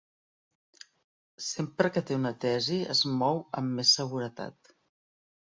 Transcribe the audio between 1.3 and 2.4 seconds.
Sempre que té una